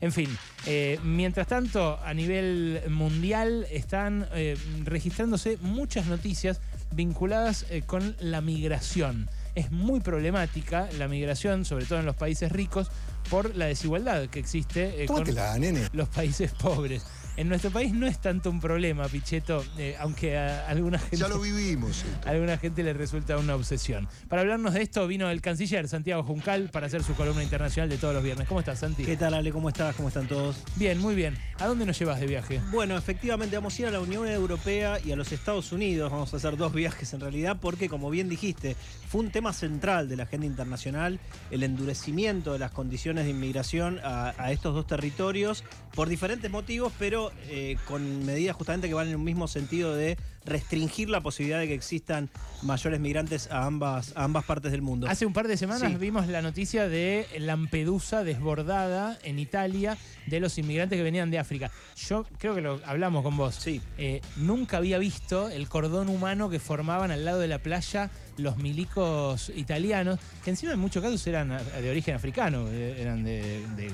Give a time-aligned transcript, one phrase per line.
[0.00, 0.28] En fin,
[0.66, 6.60] eh, mientras tanto, a nivel mundial están eh, registrándose muchas noticias
[6.92, 9.28] vinculadas eh, con la migración.
[9.54, 12.90] Es muy problemática la migración, sobre todo en los países ricos,
[13.28, 15.24] por la desigualdad que existe con
[15.58, 15.86] nene.
[15.92, 17.04] los países pobres.
[17.36, 21.16] En nuestro país no es tanto un problema, Pichetto, eh, aunque a alguna gente...
[21.16, 22.04] Ya lo vivimos.
[22.04, 22.28] esto.
[22.28, 24.08] A alguna gente le resulta una obsesión.
[24.28, 27.96] Para hablarnos de esto vino el canciller Santiago Juncal para hacer su columna internacional de
[27.98, 28.46] todos los viernes.
[28.46, 29.04] ¿Cómo estás, Santi?
[29.04, 29.52] ¿Qué tal, Ale?
[29.52, 29.96] ¿Cómo estás?
[29.96, 30.56] ¿Cómo están todos?
[30.76, 31.36] Bien, muy bien.
[31.58, 32.60] ¿A dónde nos llevas de viaje?
[32.70, 36.10] Bueno, efectivamente vamos a ir a la Unión Europea y a los Estados Unidos.
[36.10, 38.76] Vamos a hacer dos viajes en realidad porque, como bien dijiste,
[39.08, 41.18] fue un tema central de la agenda internacional
[41.50, 46.92] el endurecimiento de las condiciones de inmigración a, a estos dos territorios por diferentes motivos,
[46.98, 51.58] pero eh, con medidas justamente que van en un mismo sentido de restringir la posibilidad
[51.58, 52.30] de que existan
[52.62, 55.06] mayores migrantes a ambas, a ambas partes del mundo.
[55.08, 55.98] Hace un par de semanas Sí.
[55.98, 61.70] vimos la noticia de Lampedusa desbordada en Italia de los inmigrantes que venían de África.
[62.08, 63.54] Yo creo que lo hablamos con vos.
[63.56, 63.82] Sí.
[63.98, 68.56] Eh, nunca había visto el cordón humano que formaban al lado de la playa los
[68.56, 73.92] milicos italianos, que encima en muchos casos eran de origen africano, eh, eran de, de-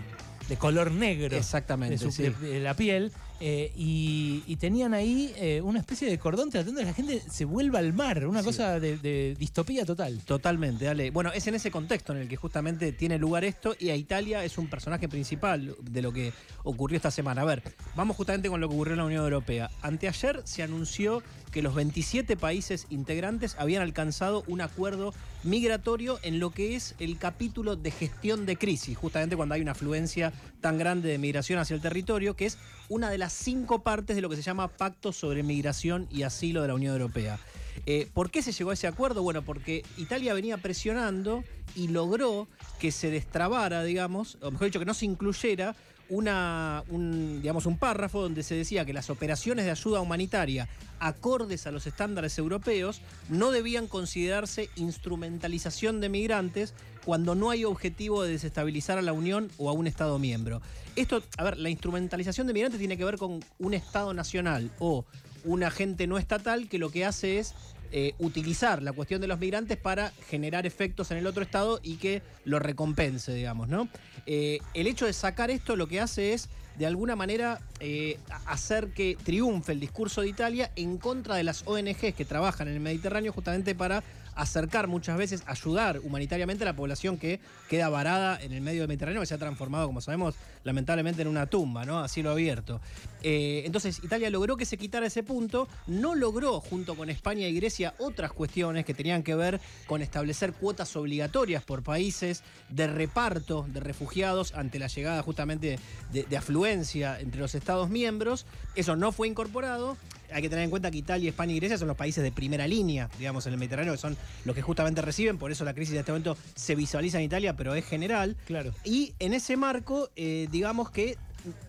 [0.48, 1.36] de color negro.
[1.36, 2.22] Exactamente, de, su- sí.
[2.24, 3.12] de- de la piel.
[3.38, 7.22] eh, y, y tenían ahí eh, una especie de cordón tratando de que la gente
[7.30, 8.26] se vuelva al mar.
[8.26, 8.46] Una Sí.
[8.46, 10.20] cosa de, de distopía total.
[10.24, 11.10] Totalmente, Ale.
[11.10, 14.42] Bueno, es en ese contexto en el que justamente tiene lugar esto y a Italia
[14.42, 16.32] es un personaje principal de lo que
[16.64, 17.42] ocurrió esta semana.
[17.42, 17.62] A ver,
[17.94, 19.70] vamos justamente con lo que ocurrió en la Unión Europea.
[19.82, 21.22] Anteayer se anunció
[21.56, 27.16] que los 27 países integrantes habían alcanzado un acuerdo migratorio en lo que es el
[27.16, 31.72] capítulo de gestión de crisis, justamente cuando hay una afluencia tan grande de migración hacia
[31.72, 32.58] el territorio, que es
[32.90, 36.60] una de las cinco partes de lo que se llama Pacto sobre Migración y Asilo
[36.60, 37.38] de la Unión Europea.
[37.86, 39.22] Eh, ¿Por qué se llegó a ese acuerdo?
[39.22, 41.42] Bueno, porque Italia venía presionando
[41.74, 45.74] y logró que se destrabara, digamos, o mejor dicho, que no se incluyera
[46.08, 50.68] una, un, digamos, un párrafo donde se decía que las operaciones de ayuda humanitaria
[50.98, 56.74] acordes a los estándares europeos no debían considerarse instrumentalización de migrantes
[57.04, 60.60] cuando no hay objetivo de desestabilizar a la Unión o a un Estado miembro.
[60.96, 65.04] Esto, a ver, la instrumentalización de migrantes tiene que ver con un Estado nacional o
[65.44, 67.54] un agente no estatal que lo que hace es
[67.98, 71.96] eh, utilizar la cuestión de los migrantes para generar efectos en el otro estado y
[71.96, 73.88] que lo recompense, digamos, ¿no?
[74.26, 78.88] Eh, el hecho de sacar esto lo que hace es, de alguna manera, eh, hacer
[78.88, 82.80] que triunfe el discurso de Italia en contra de las ONGs que trabajan en el
[82.80, 84.04] Mediterráneo justamente para
[84.36, 88.88] acercar muchas veces, ayudar humanitariamente a la población que queda varada en el medio del
[88.88, 91.98] Mediterráneo, que se ha transformado, como sabemos, lamentablemente en una tumba, ¿no?
[91.98, 92.80] A cielo abierto.
[93.22, 97.54] Eh, entonces, Italia logró que se quitara ese punto, no logró, junto con España y
[97.54, 103.66] Grecia, otras cuestiones que tenían que ver con establecer cuotas obligatorias por países de reparto
[103.68, 105.78] de refugiados ante la llegada justamente
[106.12, 108.46] de, de afluencia entre los Estados miembros.
[108.74, 109.96] Eso no fue incorporado.
[110.32, 112.66] Hay que tener en cuenta que Italia, España y Grecia son los países de primera
[112.66, 115.94] línea, digamos, en el Mediterráneo, que son los que justamente reciben, por eso la crisis
[115.94, 118.36] de este momento se visualiza en Italia, pero es general.
[118.46, 118.72] Claro.
[118.84, 121.16] Y en ese marco, eh, digamos que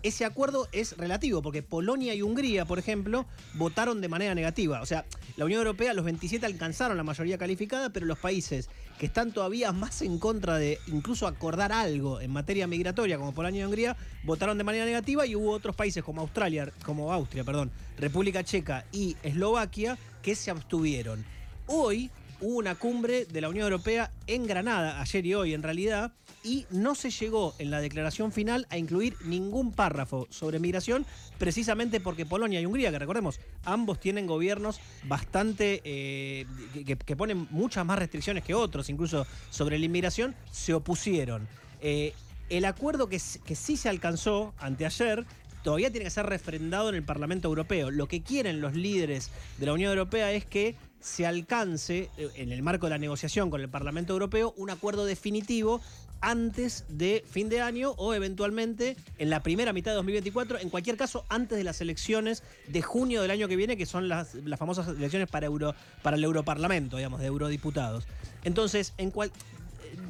[0.02, 4.80] ese acuerdo es relativo, porque Polonia y Hungría, por ejemplo, votaron de manera negativa.
[4.80, 5.04] O sea,
[5.36, 8.68] la Unión Europea, los 27 alcanzaron la mayoría calificada, pero los países
[8.98, 13.62] que están todavía más en contra de incluso acordar algo en materia migratoria, como Polonia
[13.62, 17.70] y Hungría, votaron de manera negativa y hubo otros países como Australia, como Austria, perdón,
[17.98, 21.24] República Checa y Eslovaquia que se abstuvieron.
[21.66, 22.10] Hoy
[22.40, 26.12] hubo una cumbre de la Unión Europea en Granada, ayer y hoy en realidad,
[26.44, 31.04] y no se llegó en la declaración final a incluir ningún párrafo sobre migración,
[31.38, 36.46] precisamente porque Polonia y Hungría, que recordemos, ambos tienen gobiernos bastante eh,
[36.86, 41.48] que, ponen muchas más restricciones que otros, incluso sobre la inmigración, se opusieron.
[41.80, 42.12] Eh,
[42.50, 45.26] el acuerdo que, que sí se alcanzó anteayer
[45.62, 47.90] todavía tiene que ser refrendado en el Parlamento Europeo.
[47.90, 52.52] Lo que quieren los líderes de la Unión Europea es que se alcance, eh, en
[52.52, 55.80] el marco de la negociación con el Parlamento Europeo, un acuerdo definitivo
[56.20, 60.96] antes de fin de año o eventualmente en la primera mitad de 2024, en cualquier
[60.96, 64.58] caso antes de las elecciones de junio del año que viene, que son las, las
[64.58, 68.06] famosas elecciones para, Euro, para el Europarlamento, digamos, de eurodiputados.
[68.44, 69.30] Entonces, en cual,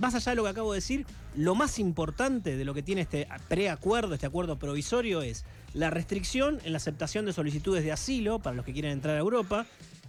[0.00, 1.06] más allá de lo que acabo de decir,
[1.36, 5.44] lo más importante de lo que tiene este preacuerdo, este acuerdo provisorio, es
[5.74, 9.18] la restricción en la aceptación de solicitudes de asilo para los que quieren entrar a
[9.18, 9.66] Europa,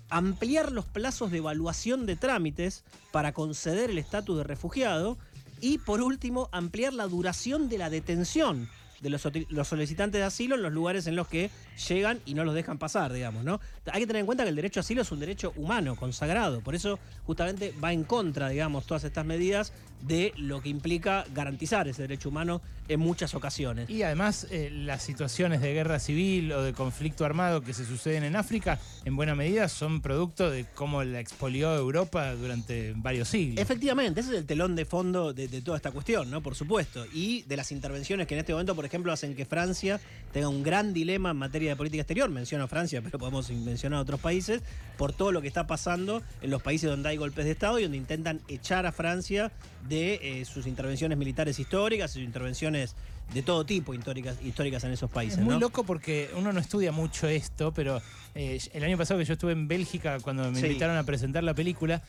[0.09, 5.17] ampliar los plazos de evaluación de trámites para conceder el estatus de refugiado
[5.61, 8.69] y, por último, ampliar la duración de la detención
[9.01, 9.21] de los,
[9.67, 11.50] solicitantes de asilo en los lugares en los que
[11.88, 13.59] llegan y no los dejan pasar, digamos, ¿no?
[13.91, 16.61] Hay que tener en cuenta que el derecho a asilo es un derecho humano, consagrado,
[16.61, 21.87] por eso justamente va en contra, digamos, todas estas medidas de lo que implica garantizar
[21.87, 23.89] ese derecho humano en muchas ocasiones.
[23.89, 28.23] Y además eh, las situaciones de guerra civil o de conflicto armado que se suceden
[28.23, 33.59] en África, en buena medida son producto de cómo la expolió Europa durante varios siglos.
[33.59, 36.41] Efectivamente, ese es el telón de fondo de, de toda esta cuestión, ¿no?
[36.41, 37.05] Por supuesto.
[37.13, 39.99] Y de las intervenciones que en este momento, por ejemplo, hacen que Francia
[40.33, 42.29] tenga un gran dilema en materia de política exterior.
[42.29, 44.63] Menciono a Francia, pero podemos mencionar a otros países,
[44.97, 47.83] por todo lo que está pasando en los países donde hay golpes de Estado y
[47.83, 49.51] donde intentan echar a Francia
[49.89, 52.95] de eh, sus intervenciones militares históricas, sus intervenciones
[53.33, 55.39] de todo tipo históricas, históricas en esos países.
[55.39, 55.59] Es muy ¿no?
[55.59, 58.01] loco porque uno no estudia mucho esto, pero
[58.36, 60.68] eh, el año pasado que yo estuve en Bélgica cuando me Sí.
[60.68, 62.01] invitaron a presentar la película,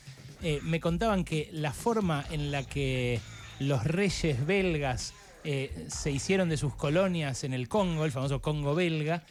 [0.42, 3.20] eh, me contaban que la forma en la que
[3.58, 5.12] los reyes belgas
[5.44, 9.22] eh, se hicieron de sus colonias en el Congo, el famoso Congo belga,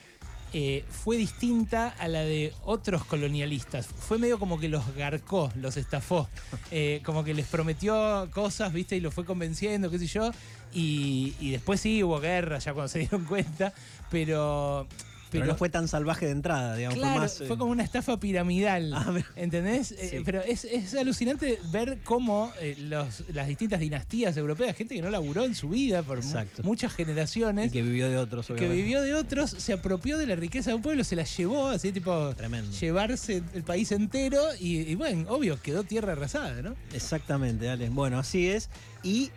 [0.53, 3.87] eh, fue distinta a la de otros colonialistas.
[3.87, 6.27] Fue medio como que los garcó, los estafó.
[6.71, 8.95] Eh, como que les prometió cosas, ¿viste?
[8.95, 10.31] Y los fue convenciendo, qué sé yo.
[10.71, 13.73] Y, y después sí hubo guerra, ya cuando se dieron cuenta.
[14.11, 14.87] Pero.
[15.31, 16.97] Pero, no fue tan salvaje de entrada, digamos.
[16.97, 17.37] Claro, fue más.
[17.37, 18.93] fue eh, como una estafa piramidal.
[18.93, 19.27] Ah, mira.
[19.35, 19.91] ¿Entendés?
[19.99, 25.01] Eh, pero es, es alucinante ver cómo eh, los- las distintas dinastías europeas, gente que
[25.01, 26.19] no laburó en su vida por
[26.63, 30.35] muchas y generaciones, que vivió de otros, que vivió de otros, se apropió de la
[30.35, 32.71] riqueza de un pueblo, se la llevó, así tipo Tremendo.
[32.77, 36.75] llevarse el país entero y, y bueno, obvio, quedó tierra arrasada, ¿no?
[36.93, 37.89] Exactamente, Ale.
[37.89, 38.69] Bueno, así es.
[39.03, 39.31] Y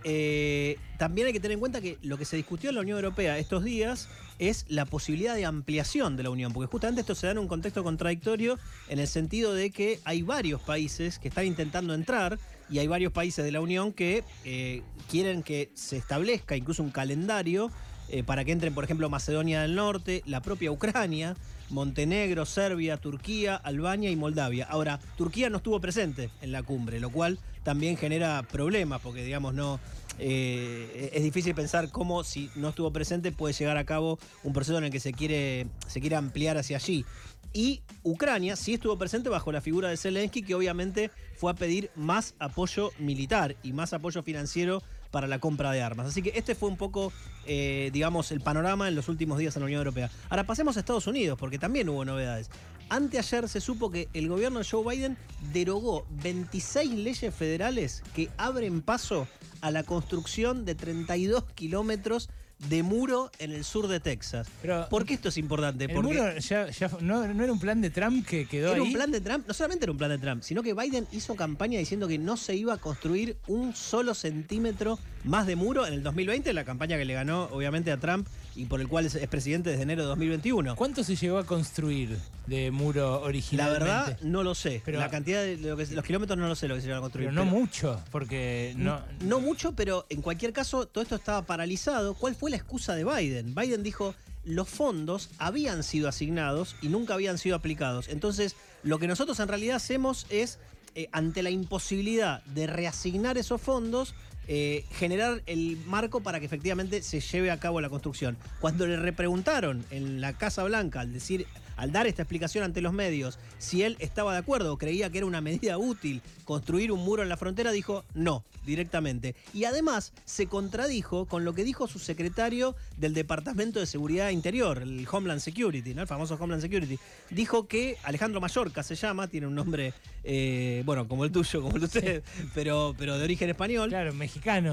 [0.99, 3.39] también hay que tener en cuenta que lo que se discutió en la Unión Europea
[3.39, 7.33] estos días es la posibilidad de ampliación de la Unión, porque justamente esto se da
[7.33, 8.59] en un contexto contradictorio
[8.89, 12.39] en el sentido de que hay varios países que están intentando entrar
[12.71, 16.91] y hay varios países de la Unión que eh, quieren que se establezca incluso un
[16.91, 17.71] calendario
[18.09, 21.37] eh, para que entren, por ejemplo, Macedonia del Norte, la propia Ucrania,
[21.71, 24.67] Montenegro, Serbia, Turquía, Albania y Moldavia.
[24.69, 29.55] Ahora, Turquía no estuvo presente en la cumbre, lo cual también genera problemas, porque digamos,
[29.55, 29.81] no.
[30.19, 34.77] eh, es difícil pensar cómo si no estuvo presente puede llegar a cabo un proceso
[34.79, 37.05] en el que se quiere, se quiere ampliar hacia allí.
[37.53, 41.91] Y Ucrania sí estuvo presente bajo la figura de Zelensky, que obviamente fue a pedir
[41.95, 46.07] más apoyo militar y más apoyo financiero para la compra de armas.
[46.07, 47.13] Así que este fue un poco,
[47.47, 50.11] eh, digamos, el panorama en los últimos días en la Unión Europea.
[50.31, 52.51] Ahora pasemos a Estados Unidos, porque también hubo novedades.
[52.89, 55.17] Anteayer se supo que el gobierno de Joe Biden
[55.53, 59.29] derogó 26 leyes federales que abren paso
[59.61, 62.29] a la construcción de 32 kilómetros
[62.69, 64.49] de muro en el sur de Texas.
[64.61, 65.85] Pero ¿Por qué esto es importante?
[65.85, 68.77] el Porque muro ya, ya no, no era un plan de Trump que quedó era
[68.77, 68.81] ahí.
[68.89, 71.35] un plan de Trump, no solamente era un plan de Trump, sino que Biden hizo
[71.35, 75.95] campaña diciendo que no se iba a construir un solo centímetro más de muro en
[75.95, 79.15] el 2020, la campaña que le ganó obviamente a Trump y por el cual es,
[79.15, 80.77] es presidente desde enero de 2021.
[80.77, 83.79] ¿Cuánto se llegó a construir de muro La originalmente?
[83.85, 84.83] verdad, no lo sé.
[84.85, 86.99] Pero- la cantidad de lo que- los kilómetros no lo sé lo que se lleva
[86.99, 87.31] a construir.
[87.31, 92.15] Pero no mucho, porque no, No mucho, pero en cualquier caso todo esto estaba paralizado.
[92.15, 93.55] ¿Cuál fue la excusa de Biden?
[93.55, 94.15] Biden dijo,
[94.45, 98.09] los fondos habían sido asignados y nunca habían sido aplicados.
[98.09, 100.59] Entonces, lo que nosotros en realidad hacemos es,
[100.95, 104.15] eh, ante la imposibilidad de reasignar esos fondos,
[104.49, 108.37] eh, generar el marco para que efectivamente se lleve a cabo la construcción.
[108.61, 112.93] Cuando le repreguntaron en la Casa Blanca, al decir, al dar esta explicación ante los
[112.93, 117.01] medios, si él estaba de acuerdo o creía que era una medida útil construir un
[117.01, 119.35] muro en la frontera, dijo no, directamente.
[119.55, 124.83] Y además se contradijo con lo que dijo su secretario del Departamento de Seguridad Interior,
[124.83, 126.03] el Homeland Security, ¿no?
[126.03, 126.99] el famoso Homeland Security.
[127.31, 131.77] Dijo que Alejandro Mallorca se llama, tiene un nombre, eh, bueno, como el tuyo, como
[131.77, 132.23] el de usted,
[132.55, 134.13] pero, pero de origen español Claro,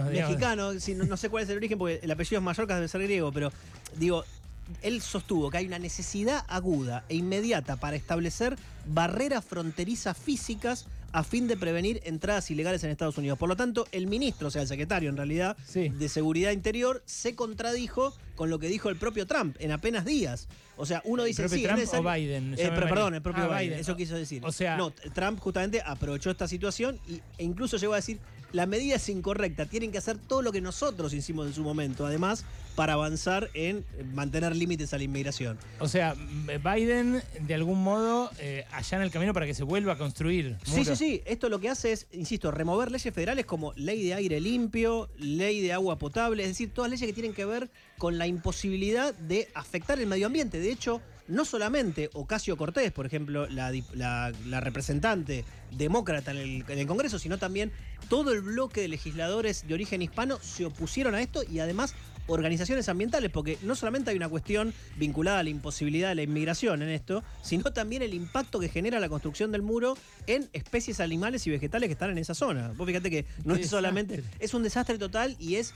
[0.10, 0.32] digamos.
[0.32, 2.88] mexicano, sí, no, no sé cuál es el origen porque el apellido es Mallorca, debe
[2.88, 3.52] ser griego, pero
[3.98, 4.24] digo,
[4.82, 11.24] él sostuvo que hay una necesidad aguda e inmediata para establecer barreras fronterizas físicas a
[11.24, 13.40] fin de prevenir entradas ilegales en Estados Unidos.
[13.40, 15.90] Por lo tanto, el ministro, o sea, el secretario en realidad, Sí.
[15.90, 20.48] de Seguridad Interior, se contradijo con lo que dijo el propio Trump en apenas días.
[20.78, 22.54] O sea, uno ¿El dice, propio sí, Trump o Biden?
[22.54, 23.80] Eh, pero, perdón, el propio Ah, Biden, Biden.
[23.80, 24.46] eso quiso decir.
[24.46, 28.20] O sea- no, Trump justamente aprovechó esta situación y- e incluso llegó a decir,
[28.52, 32.06] la medida es incorrecta, tienen que hacer todo lo que nosotros hicimos en su momento,
[32.06, 35.58] además, para avanzar en mantener límites a la inmigración.
[35.80, 39.98] O sea, Biden de algún modo eh, allana el camino para que se vuelva a
[39.98, 40.58] construir.
[40.64, 41.22] Sí, sí, sí.
[41.26, 45.62] Esto lo que hace es, insisto, remover leyes federales como ley de aire limpio, ley
[45.62, 49.50] de agua potable, es decir, todas leyes que tienen que ver con la imposibilidad de
[49.54, 50.60] afectar el medio ambiente.
[50.60, 56.38] De hecho, no solamente Ocasio Cortés, por ejemplo, la, dip- la- la representante demócrata en
[56.38, 57.72] el, en el Congreso, sino también
[58.10, 61.94] todo el bloque de legisladores de origen hispano se opusieron a esto y además
[62.28, 66.84] organizaciones ambientales, porque no solamente hay una cuestión vinculada a la imposibilidad de la inmigración
[66.84, 71.48] en esto, sino también el impacto que genera la construcción del muro en especies animales
[71.48, 72.72] y vegetales que están en esa zona.
[72.78, 75.74] Vos fíjate que no es solamente, es un desastre total y es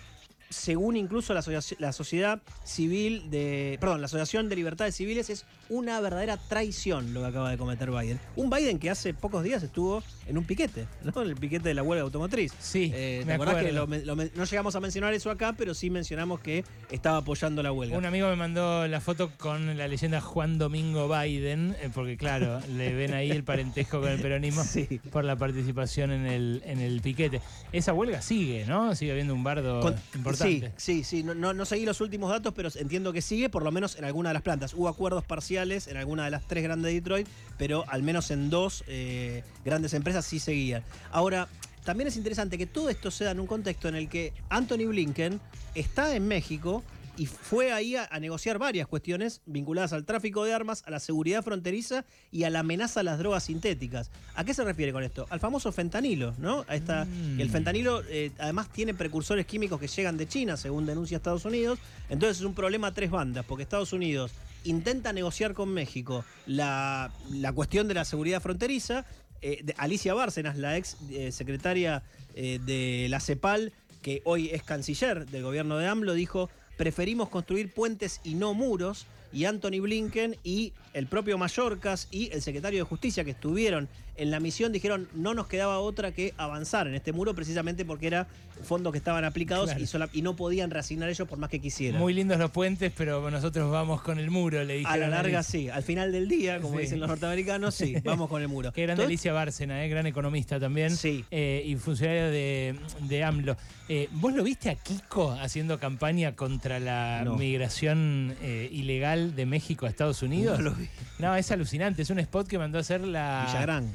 [0.54, 1.44] según incluso la,
[1.80, 7.22] la sociedad civil de, perdón, la Asociación de Libertades Civiles es una verdadera traición lo
[7.22, 8.20] que acaba de cometer Biden.
[8.36, 11.22] Un Biden que hace pocos días estuvo en un piquete, ¿no?
[11.22, 12.54] En el piquete de la huelga automotriz.
[12.60, 13.80] Sí, Eh, ¿te me acordás que acuerdo.
[13.82, 17.18] lo men- lo men- no llegamos a mencionar eso acá, pero sí mencionamos que estaba
[17.18, 17.98] apoyando la huelga.
[17.98, 22.60] Un amigo me mandó la foto con la leyenda Juan Domingo Biden, eh, porque claro,
[22.78, 25.00] le ven ahí el parentesco con el peronismo Sí.
[25.12, 27.42] por la participación en el, en el piquete.
[27.72, 28.96] Esa huelga sigue, ¿no?
[28.96, 30.43] Sigue habiendo un bardo Con- importante.
[30.44, 31.24] Sí, sí, sí.
[31.24, 34.06] No, no, no seguí los últimos datos, pero entiendo que sigue, por lo menos en
[34.06, 34.74] alguna de las plantas.
[34.74, 38.50] Hubo acuerdos parciales en alguna de las tres grandes de Detroit, pero al menos en
[38.50, 40.84] dos eh, grandes empresas sí seguían.
[41.12, 41.48] Ahora,
[41.84, 44.88] también es interesante que todo esto se da en un contexto en el que Anthony
[44.88, 45.42] Blinken
[45.76, 46.84] está en México
[47.16, 51.00] y fue ahí a, a negociar varias cuestiones vinculadas al tráfico de armas, a la
[51.00, 54.10] seguridad fronteriza y a la amenaza a las drogas sintéticas.
[54.36, 55.28] ¿A qué se refiere con esto?
[55.30, 56.66] Al famoso fentanilo, ¿no?
[56.68, 57.40] A esta, Mm.
[57.40, 61.78] El fentanilo eh, además tiene precursores químicos que llegan de China, según denuncia Estados Unidos.
[62.10, 64.32] Entonces es un problema a tres bandas, porque Estados Unidos
[64.64, 69.06] intenta negociar con México la, la cuestión de la seguridad fronteriza.
[69.42, 72.02] Eh, de- Alicia Bárcenas, la ex eh, secretaria
[72.36, 78.20] de la CEPAL, que hoy es canciller del gobierno de AMLO, dijo, preferimos construir puentes
[78.24, 79.06] y no muros.
[79.32, 84.32] Y Anthony Blinken y el propio Mallorcas y el secretario de Justicia que estuvieron en
[84.32, 88.28] la misión dijeron no nos quedaba otra que avanzar en este muro precisamente porque era
[88.64, 89.82] fondos que estaban aplicados Claro.
[89.84, 92.00] y, sola- y no podían reasignar ellos por más que quisieran.
[92.00, 94.88] Muy lindos los puentes, pero nosotros vamos con el muro, le dije.
[94.90, 96.82] a la larga sí, al final del día, como Sí.
[96.84, 98.72] dicen los norteamericanos, sí, vamos con el muro.
[98.72, 100.96] Qué Todo- Alicia Bárcena, eh, gran economista también.
[100.96, 101.26] Sí.
[101.32, 103.58] eh, y funcionaria de, de AMLO.
[103.90, 107.36] Eh, ¿Vos lo viste a Kiko haciendo campaña contra la No.
[107.36, 110.60] migración eh, ilegal de México a Estados Unidos?
[110.60, 110.88] No lo vi.
[111.20, 112.02] No, es alucinante.
[112.04, 113.46] Es un spot que mandó a hacer la.
[113.48, 113.92] Villagrán.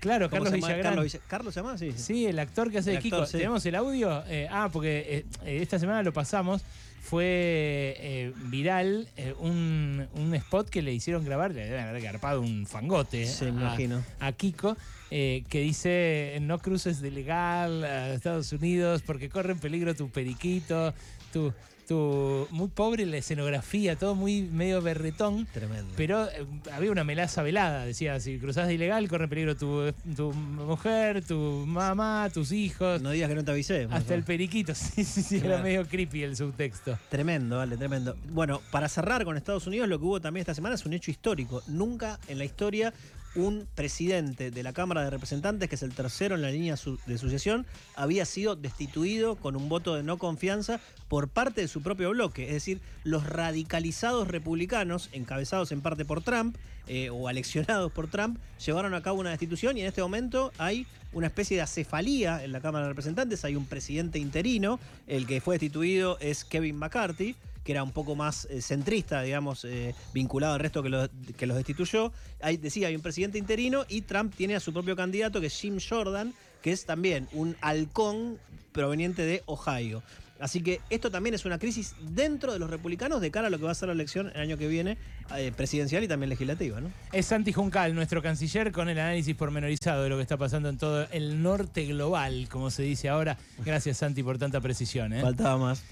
[0.00, 0.52] Claro, ¿cómo Carlos?
[0.60, 0.82] Villagrán.
[0.82, 1.78] Carlos, Villa- ¿Carlos se llama?
[1.78, 1.92] Sí.
[1.96, 3.26] Sí, el actor que hace El de Kiko.
[3.26, 3.38] sí.
[3.38, 4.22] ¿Tenemos el audio?
[4.28, 6.62] Eh, ah, porque eh, eh, esta semana lo pasamos.
[7.02, 9.06] Fue eh, viral
[9.38, 13.48] un, un spot que le hicieron grabar, le deben haber garpado un fangote Sí, a-
[13.48, 14.02] imagino.
[14.20, 14.74] a Kiko,
[15.10, 20.94] que dice no cruces de legal a Estados Unidos porque corre en peligro tu periquito,
[21.34, 21.52] tu,
[21.88, 25.46] tu muy pobre la escenografía, todo muy medio berretón.
[25.52, 25.92] Tremendo.
[25.96, 30.32] Pero eh, había una melaza velada, decía, si cruzás de ilegal, corre peligro tu, tu
[30.32, 33.88] mujer, tu mamá, tus hijos, no digas que no te avisé.
[33.90, 34.72] hasta el periquito.
[34.94, 36.96] Sí, sí, sí, era medio creepy el subtexto.
[37.08, 38.16] Tremendo, vale, tremendo.
[38.28, 41.10] Bueno, para cerrar con Estados Unidos, lo que hubo también esta semana es un hecho
[41.10, 41.62] histórico.
[41.66, 42.92] Nunca en la historia
[43.34, 46.76] un presidente de la Cámara de Representantes, que es el tercero en la línea
[47.06, 51.82] de sucesión, había sido destituido con un voto de no confianza por parte de su
[51.82, 52.46] propio bloque.
[52.46, 58.38] Es decir, los radicalizados republicanos, encabezados en parte por Trump, eh, o aleccionados por Trump,
[58.64, 62.52] llevaron a cabo una destitución y en este momento hay una especie de acefalía en
[62.52, 63.44] la Cámara de Representantes.
[63.44, 68.14] Hay un presidente interino, el que fue destituido es Kevin McCarthy que era un poco
[68.14, 72.12] más eh, centrista, digamos, eh, vinculado al resto que los, que los destituyó.
[72.40, 75.58] Hay, decía, hay un presidente interino y Trump tiene a su propio candidato, que es
[75.58, 78.38] Jim Jordan, que es también un halcón
[78.72, 80.02] proveniente de Ohio.
[80.40, 83.58] Así que esto también es una crisis dentro de los republicanos de cara a lo
[83.58, 84.98] que va a ser la elección el año que viene,
[85.36, 86.90] eh, presidencial y también legislativa, ¿no?
[87.12, 90.76] Es Santi Juncal, nuestro canciller, con el análisis pormenorizado de lo que está pasando en
[90.76, 93.38] todo el norte global, como se dice ahora.
[93.64, 95.12] Gracias, Santi, por tanta precisión.
[95.12, 95.22] ¿eh?
[95.22, 95.84] Faltaba más.